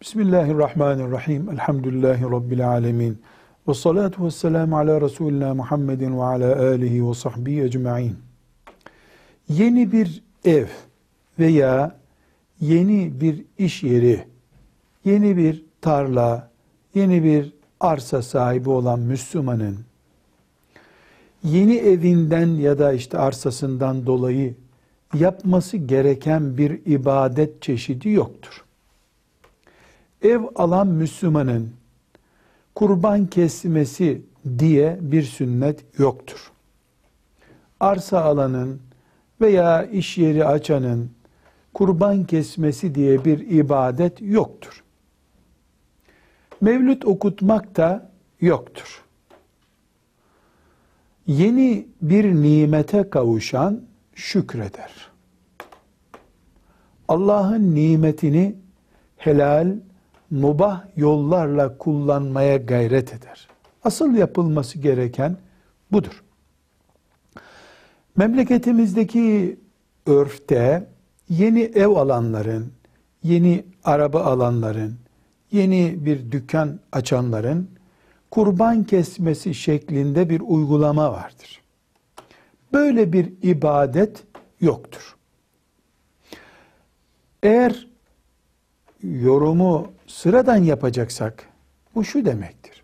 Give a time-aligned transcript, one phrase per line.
[0.00, 1.50] Bismillahirrahmanirrahim.
[1.50, 3.18] Elhamdülillahi Rabbil alemin.
[3.68, 8.16] Ve salatu ve selamu ala Resulina Muhammedin ve ala alihi ve sahbihi ecma'in.
[9.48, 10.66] Yeni bir ev
[11.38, 11.96] veya
[12.60, 14.24] yeni bir iş yeri,
[15.04, 16.50] yeni bir tarla,
[16.94, 19.78] yeni bir arsa sahibi olan Müslümanın
[21.44, 24.54] yeni evinden ya da işte arsasından dolayı
[25.14, 28.64] yapması gereken bir ibadet çeşidi yoktur.
[30.22, 31.70] Ev alan Müslümanın
[32.74, 34.22] kurban kesmesi
[34.58, 36.52] diye bir sünnet yoktur.
[37.80, 38.80] Arsa alanın
[39.40, 41.10] veya iş yeri açanın
[41.74, 44.84] kurban kesmesi diye bir ibadet yoktur.
[46.60, 49.04] Mevlüt okutmak da yoktur.
[51.26, 53.80] Yeni bir nimete kavuşan
[54.14, 55.10] şükreder.
[57.08, 58.56] Allah'ın nimetini
[59.16, 59.76] helal,
[60.30, 63.48] mubah yollarla kullanmaya gayret eder.
[63.84, 65.36] Asıl yapılması gereken
[65.92, 66.22] budur.
[68.16, 69.58] Memleketimizdeki
[70.06, 70.86] örfte
[71.28, 72.72] yeni ev alanların,
[73.22, 74.96] yeni araba alanların,
[75.52, 77.68] yeni bir dükkan açanların
[78.30, 81.62] kurban kesmesi şeklinde bir uygulama vardır.
[82.72, 84.22] Böyle bir ibadet
[84.60, 85.16] yoktur.
[87.42, 87.89] Eğer
[89.02, 91.48] yorumu sıradan yapacaksak
[91.94, 92.82] bu şu demektir.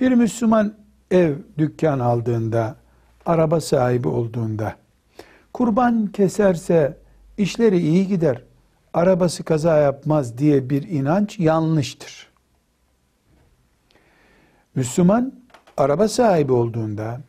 [0.00, 0.74] Bir Müslüman
[1.10, 2.76] ev, dükkan aldığında,
[3.26, 4.76] araba sahibi olduğunda
[5.52, 6.96] kurban keserse
[7.38, 8.42] işleri iyi gider,
[8.94, 12.32] arabası kaza yapmaz diye bir inanç yanlıştır.
[14.74, 15.32] Müslüman
[15.76, 17.20] araba sahibi olduğunda,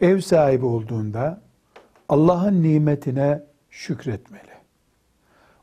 [0.00, 1.40] ev sahibi olduğunda
[2.08, 4.50] Allah'ın nimetine şükretmeli.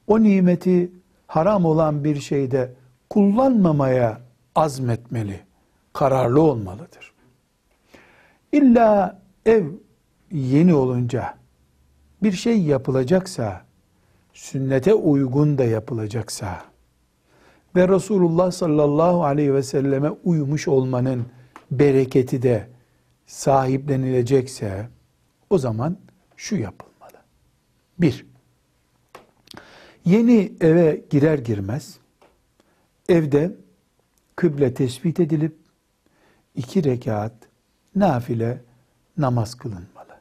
[0.08, 0.92] O nimeti
[1.28, 2.74] haram olan bir şeyde
[3.10, 4.22] kullanmamaya
[4.56, 5.40] azmetmeli,
[5.94, 7.14] kararlı olmalıdır.
[8.52, 9.66] İlla ev
[10.32, 11.38] yeni olunca
[12.24, 13.62] bir şey yapılacaksa,
[14.34, 16.62] sünnete uygun da yapılacaksa
[17.76, 21.26] ve Resulullah sallallahu aleyhi ve selleme uymuş olmanın
[21.72, 22.68] bereketi de
[23.26, 24.90] sahiplenilecekse
[25.50, 25.98] o zaman
[26.36, 27.18] şu yapılmalı.
[28.00, 28.26] Bir,
[30.08, 31.98] yeni eve girer girmez
[33.10, 33.56] evde
[34.36, 35.58] kıble tespit edilip
[36.56, 37.34] iki rekat
[37.96, 38.62] nafile
[39.18, 40.20] namaz kılınmalı.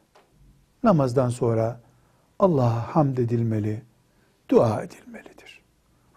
[0.83, 1.81] Namazdan sonra
[2.39, 3.81] Allah'a hamd edilmeli,
[4.49, 5.61] dua edilmelidir.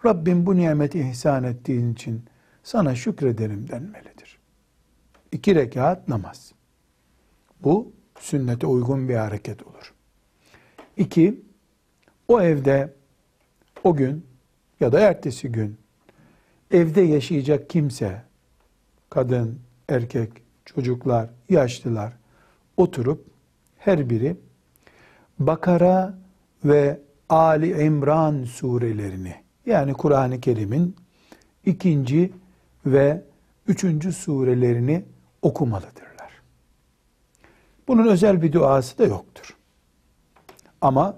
[0.05, 2.25] Rabbim bu nimeti ihsan ettiğin için
[2.63, 4.39] sana şükrederim denmelidir.
[5.31, 6.51] İki rekat namaz.
[7.63, 9.93] Bu sünnete uygun bir hareket olur.
[10.97, 11.41] İki,
[12.27, 13.00] o evde
[13.83, 14.25] o gün
[14.79, 15.77] ya da ertesi gün
[16.71, 18.21] evde yaşayacak kimse,
[19.09, 19.59] kadın,
[19.89, 20.31] erkek,
[20.65, 22.13] çocuklar, yaşlılar
[22.77, 23.25] oturup
[23.77, 24.37] her biri
[25.39, 26.17] Bakara
[26.65, 26.99] ve
[27.29, 30.95] Ali İmran surelerini yani Kur'an-ı Kerim'in
[31.65, 32.33] ikinci
[32.85, 33.21] ve
[33.67, 35.05] üçüncü surelerini
[35.41, 36.31] okumalıdırlar.
[37.87, 39.57] Bunun özel bir duası da yoktur.
[40.81, 41.17] Ama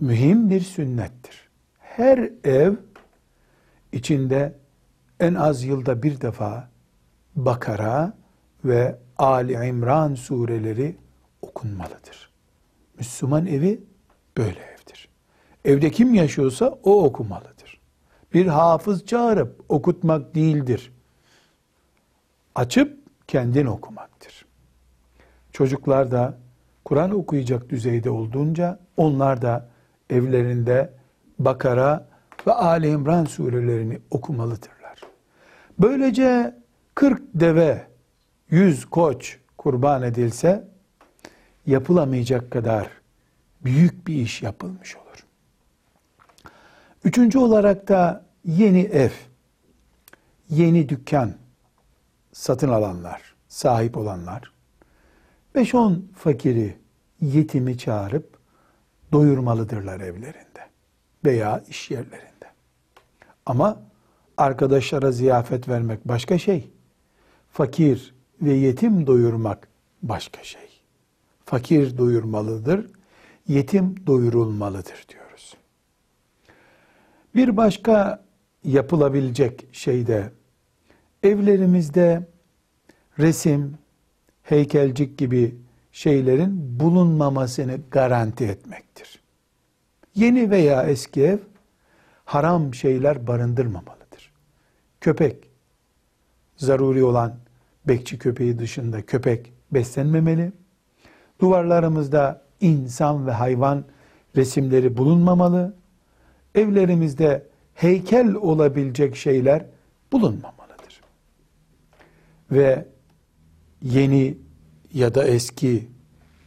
[0.00, 1.47] mühim bir sünnettir.
[1.98, 2.74] Her ev
[3.92, 4.54] içinde
[5.20, 6.68] en az yılda bir defa
[7.36, 8.12] Bakara
[8.64, 10.96] ve Ali İmran sureleri
[11.42, 12.30] okunmalıdır.
[12.98, 13.80] Müslüman evi
[14.36, 15.08] böyle evdir.
[15.64, 17.80] Evde kim yaşıyorsa o okumalıdır.
[18.34, 20.92] Bir hafız çağırıp okutmak değildir.
[22.54, 24.46] Açıp kendin okumaktır.
[25.52, 26.38] Çocuklar da
[26.84, 29.68] Kur'an okuyacak düzeyde olduğunca onlar da
[30.10, 30.97] evlerinde
[31.38, 32.08] Bakara
[32.46, 35.00] ve Ali İmran surelerini okumalıdırlar.
[35.78, 36.54] Böylece
[36.94, 37.86] 40 deve,
[38.50, 40.68] 100 koç kurban edilse
[41.66, 42.88] yapılamayacak kadar
[43.64, 45.26] büyük bir iş yapılmış olur.
[47.04, 49.10] Üçüncü olarak da yeni ev,
[50.50, 51.34] yeni dükkan
[52.32, 54.52] satın alanlar, sahip olanlar,
[55.54, 56.76] 5-10 fakiri,
[57.20, 58.38] yetimi çağırıp
[59.12, 60.47] doyurmalıdırlar evlerinde
[61.24, 62.46] veya iş yerlerinde.
[63.46, 63.82] Ama
[64.36, 66.70] arkadaşlara ziyafet vermek başka şey.
[67.52, 69.68] Fakir ve yetim doyurmak
[70.02, 70.68] başka şey.
[71.44, 72.86] Fakir doyurmalıdır,
[73.48, 75.56] yetim doyurulmalıdır diyoruz.
[77.34, 78.24] Bir başka
[78.64, 80.32] yapılabilecek şey de
[81.22, 82.26] evlerimizde
[83.18, 83.78] resim,
[84.42, 85.54] heykelcik gibi
[85.92, 89.20] şeylerin bulunmamasını garanti etmektir.
[90.18, 91.38] Yeni veya eski ev
[92.24, 94.32] haram şeyler barındırmamalıdır.
[95.00, 95.50] köpek,
[96.56, 97.34] zaruri olan
[97.88, 100.52] bekçi köpeği dışında köpek beslenmemeli.
[101.40, 103.84] Duvarlarımızda insan ve hayvan
[104.36, 105.76] resimleri bulunmamalı.
[106.54, 109.66] Evlerimizde heykel olabilecek şeyler
[110.12, 111.00] bulunmamalıdır.
[112.50, 112.86] Ve
[113.82, 114.38] yeni
[114.92, 115.88] ya da eski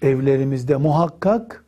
[0.01, 1.65] evlerimizde muhakkak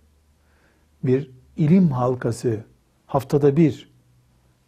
[1.04, 2.60] bir ilim halkası
[3.06, 3.92] haftada bir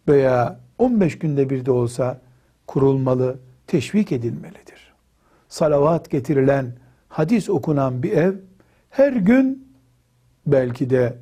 [0.08, 2.20] veya 15 günde bir de olsa
[2.66, 4.94] kurulmalı, teşvik edilmelidir.
[5.48, 6.72] Salavat getirilen,
[7.08, 8.34] hadis okunan bir ev
[8.90, 9.68] her gün
[10.46, 11.18] belki de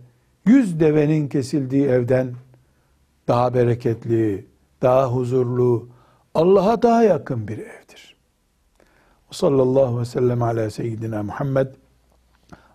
[0.47, 2.33] yüz devenin kesildiği evden
[3.29, 4.47] daha bereketli,
[4.83, 5.89] daha huzurlu,
[6.35, 8.17] Allah'a daha yakın bir evdir.
[9.31, 11.67] Sallallahu aleyhi ve sellem ala seyyidina Muhammed